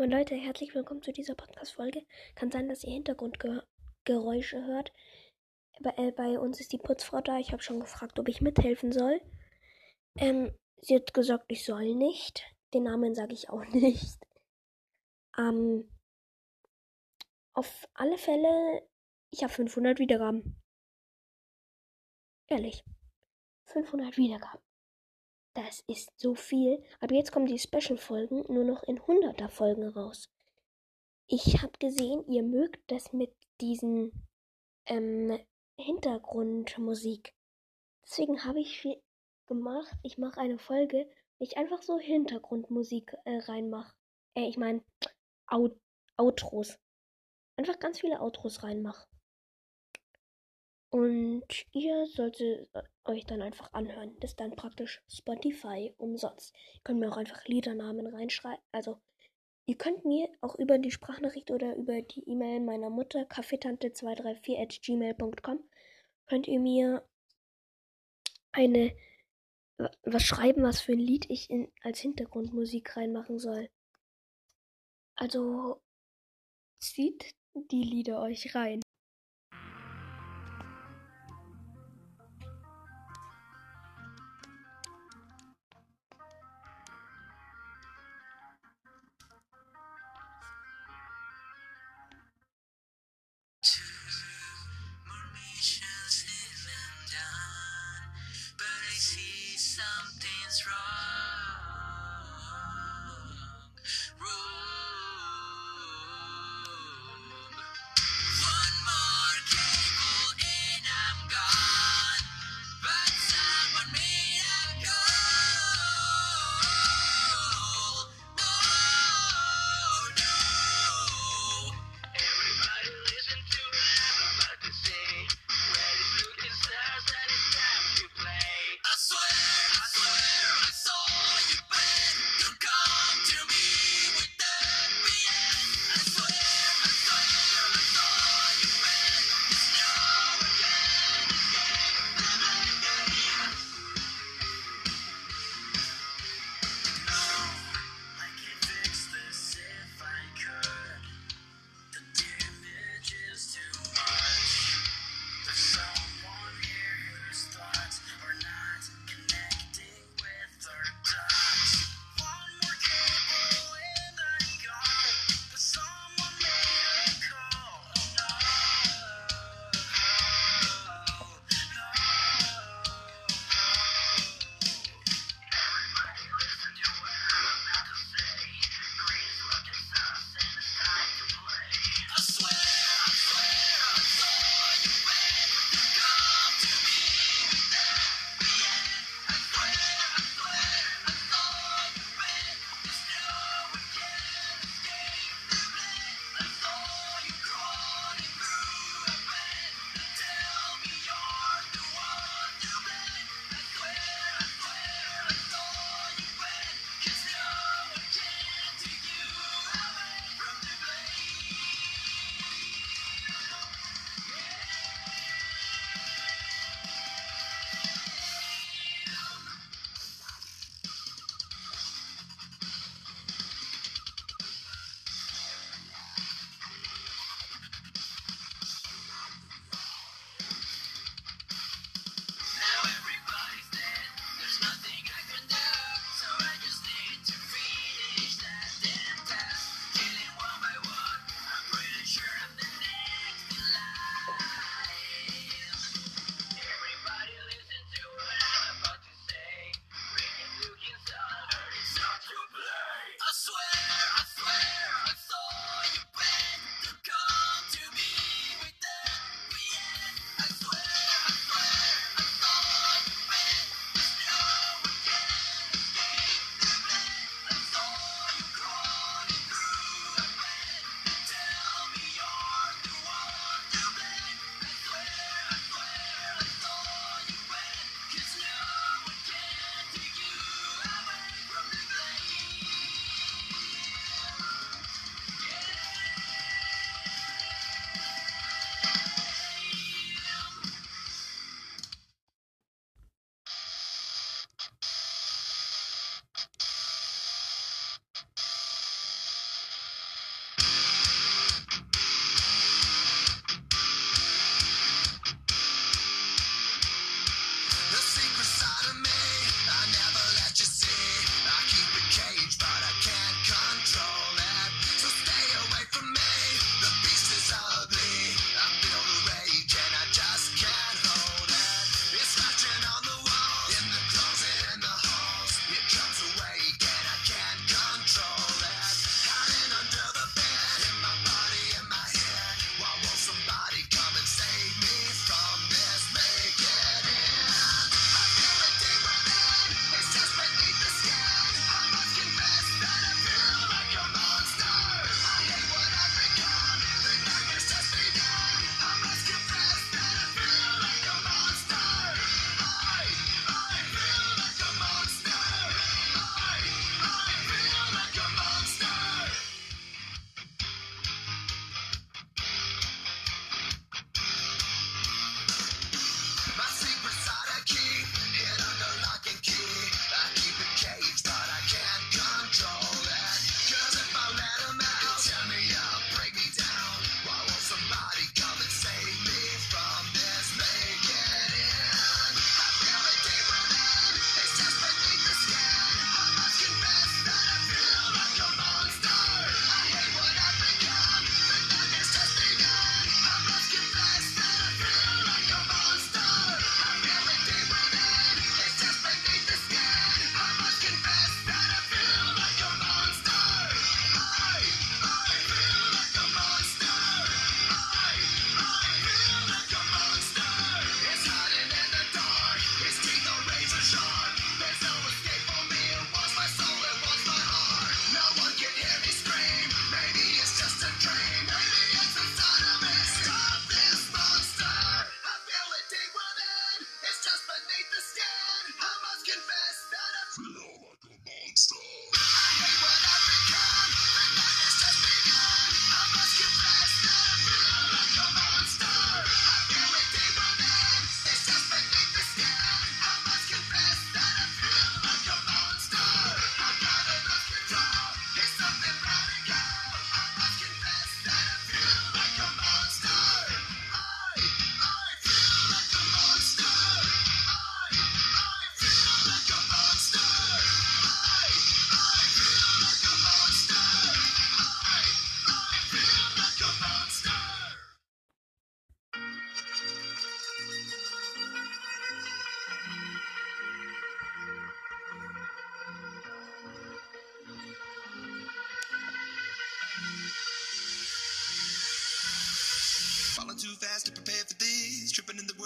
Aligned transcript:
Moin 0.00 0.12
Leute, 0.12 0.34
herzlich 0.34 0.74
willkommen 0.74 1.02
zu 1.02 1.12
dieser 1.12 1.34
Podcast-Folge. 1.34 2.06
Kann 2.34 2.50
sein, 2.50 2.70
dass 2.70 2.84
ihr 2.84 2.92
Hintergrundgeräusche 2.94 4.64
hört. 4.64 4.94
Bei, 5.82 5.90
äh, 5.98 6.10
bei 6.12 6.38
uns 6.38 6.58
ist 6.58 6.72
die 6.72 6.78
Putzfrau 6.78 7.20
da. 7.20 7.36
Ich 7.36 7.52
habe 7.52 7.62
schon 7.62 7.80
gefragt, 7.80 8.18
ob 8.18 8.26
ich 8.26 8.40
mithelfen 8.40 8.92
soll. 8.92 9.20
Ähm, 10.16 10.56
sie 10.80 10.96
hat 10.96 11.12
gesagt, 11.12 11.44
ich 11.48 11.66
soll 11.66 11.94
nicht. 11.94 12.42
Den 12.72 12.84
Namen 12.84 13.14
sage 13.14 13.34
ich 13.34 13.50
auch 13.50 13.62
nicht. 13.74 14.18
Ähm, 15.36 15.86
auf 17.52 17.86
alle 17.92 18.16
Fälle, 18.16 18.88
ich 19.30 19.42
habe 19.42 19.52
500 19.52 19.98
Wiedergaben. 19.98 20.62
Ehrlich. 22.48 22.82
500 23.66 24.16
Wiedergaben. 24.16 24.62
Das 25.66 25.84
ist 25.86 26.10
so 26.18 26.34
viel. 26.34 26.82
Aber 27.00 27.14
jetzt 27.14 27.32
kommen 27.32 27.44
die 27.44 27.58
Special-Folgen 27.58 28.44
nur 28.48 28.64
noch 28.64 28.82
in 28.84 28.98
100er 28.98 29.50
Folgen 29.50 29.86
raus. 29.88 30.30
Ich 31.26 31.60
habe 31.60 31.72
gesehen, 31.78 32.24
ihr 32.28 32.42
mögt 32.42 32.90
das 32.90 33.12
mit 33.12 33.30
diesen 33.60 34.10
ähm, 34.86 35.38
Hintergrundmusik. 35.76 37.34
Deswegen 38.02 38.42
habe 38.44 38.60
ich 38.60 38.80
viel 38.80 39.02
gemacht. 39.48 39.92
Ich 40.02 40.16
mache 40.16 40.40
eine 40.40 40.58
Folge, 40.58 41.06
wo 41.38 41.44
ich 41.44 41.58
einfach 41.58 41.82
so 41.82 41.98
Hintergrundmusik 41.98 43.14
äh, 43.26 43.36
reinmache. 43.40 43.94
Äh, 44.34 44.48
ich 44.48 44.56
meine, 44.56 44.82
Out 45.46 45.78
Outros. 46.16 46.78
Einfach 47.56 47.78
ganz 47.78 48.00
viele 48.00 48.22
Outros 48.22 48.62
reinmache. 48.62 49.09
Und 50.90 51.44
ihr 51.72 52.06
solltet 52.06 52.68
euch 53.04 53.24
dann 53.24 53.42
einfach 53.42 53.72
anhören. 53.72 54.16
Das 54.20 54.32
ist 54.32 54.40
dann 54.40 54.56
praktisch 54.56 55.00
Spotify 55.08 55.94
umsonst. 55.98 56.52
Ihr 56.74 56.80
könnt 56.82 57.00
mir 57.00 57.10
auch 57.10 57.16
einfach 57.16 57.44
Liedernamen 57.46 58.08
reinschreiben. 58.08 58.62
Also, 58.72 59.00
ihr 59.66 59.76
könnt 59.76 60.04
mir 60.04 60.28
auch 60.40 60.56
über 60.56 60.78
die 60.78 60.90
Sprachnachricht 60.90 61.52
oder 61.52 61.76
über 61.76 62.02
die 62.02 62.28
E-Mail 62.28 62.60
meiner 62.60 62.90
Mutter 62.90 63.22
kaffeetante234 63.22 64.60
at 64.60 64.82
gmail.com 64.82 65.64
könnt 66.26 66.46
ihr 66.46 66.60
mir 66.60 67.04
eine 68.52 68.94
was 70.02 70.22
schreiben, 70.22 70.62
was 70.62 70.80
für 70.80 70.92
ein 70.92 70.98
Lied 70.98 71.28
ich 71.30 71.50
in, 71.50 71.72
als 71.82 72.00
Hintergrundmusik 72.00 72.96
reinmachen 72.96 73.38
soll. 73.38 73.70
Also 75.16 75.80
zieht 76.78 77.34
die 77.54 77.82
Lieder 77.82 78.20
euch 78.22 78.54
rein. 78.54 78.80
wrong. 100.66 100.99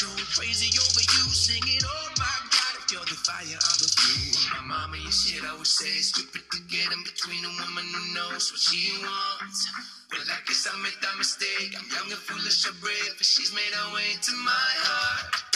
Going 0.00 0.16
crazy 0.32 0.72
over 0.80 1.04
you, 1.04 1.28
singing, 1.28 1.80
oh 1.84 2.08
my 2.16 2.24
God, 2.48 2.74
if 2.80 2.88
you're 2.88 3.04
the 3.04 3.20
fire, 3.20 3.44
I'm 3.44 3.78
the 3.84 3.88
fuel. 3.92 4.32
My 4.56 4.64
mama, 4.64 4.96
your 4.96 5.12
shit 5.12 5.44
I 5.44 5.52
would 5.52 5.66
say, 5.66 5.92
"Stupid 6.00 6.40
to 6.52 6.60
get 6.72 6.88
in 6.90 7.04
between 7.04 7.44
a 7.44 7.52
woman 7.60 7.84
who 7.84 8.14
knows 8.14 8.48
what 8.50 8.60
she 8.64 8.96
wants. 9.04 9.68
Well, 10.10 10.24
I 10.24 10.40
guess 10.48 10.66
I 10.72 10.72
made 10.80 10.96
that 11.04 11.18
mistake. 11.18 11.76
I'm 11.76 11.84
young 11.92 12.08
and 12.16 12.22
foolish, 12.24 12.64
I 12.64 12.72
brave, 12.80 13.12
but 13.18 13.26
she's 13.26 13.52
made 13.52 13.74
her 13.76 13.92
way 13.92 14.16
to 14.24 14.32
my 14.40 14.72
heart. 14.88 15.49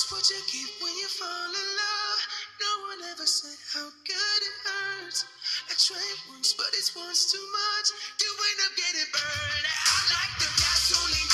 is 0.00 0.12
what 0.12 0.24
you 0.30 0.40
get 0.48 0.70
when 0.80 0.94
you 0.96 1.08
fall 1.08 1.50
in 1.52 1.68
love. 1.76 2.20
No 2.56 2.72
one 2.88 3.00
ever 3.12 3.26
said 3.26 3.58
how 3.74 3.84
good 4.08 4.40
it 4.48 4.56
hurts. 4.64 5.24
I 5.68 5.74
tried 5.76 6.18
once, 6.32 6.54
but 6.56 6.68
it's 6.72 6.96
once 6.96 7.32
too 7.32 7.44
much. 7.52 7.86
You 8.20 8.30
end 8.32 8.60
up 8.64 8.72
getting 8.80 9.10
burned. 9.12 9.66
I 9.68 9.96
like 10.08 10.34
the 10.40 10.48
gasoline. 10.56 11.29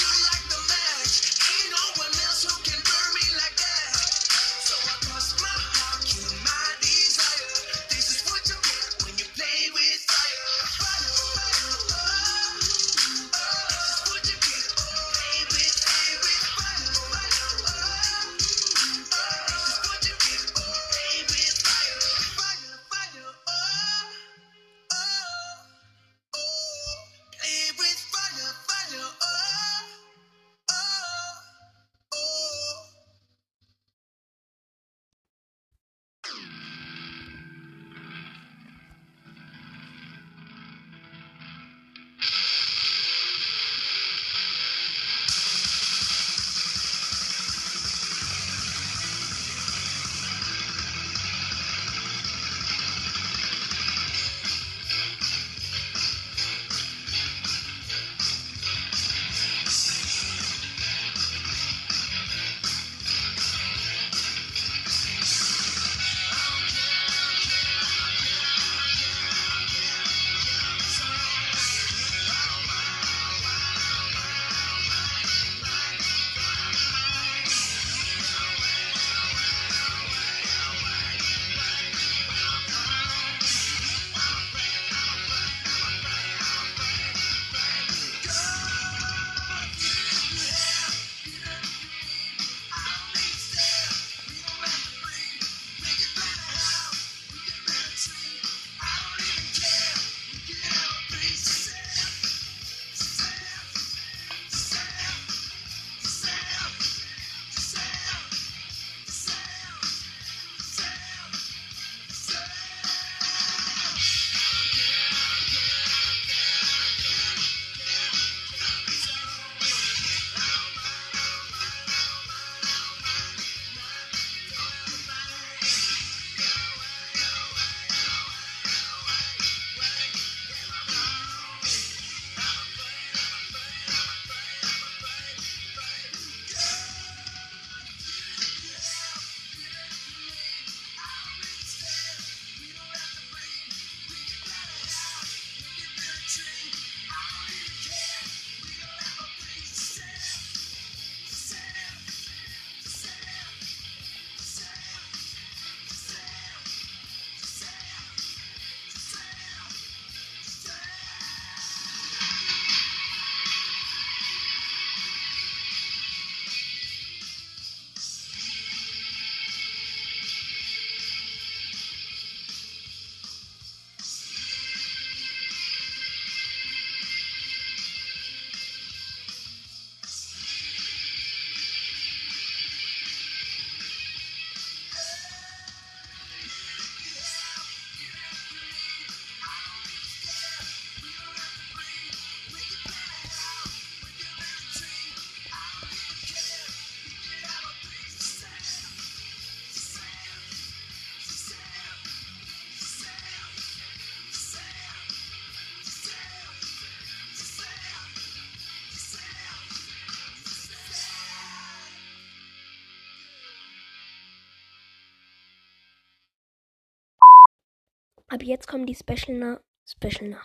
Ab 218.29 218.43
jetzt 218.43 218.67
kommen 218.67 218.87
die 218.87 218.95
Special, 218.97 219.61
Special. 219.85 220.37